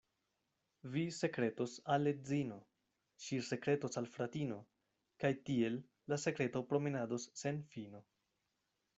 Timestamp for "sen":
7.43-7.61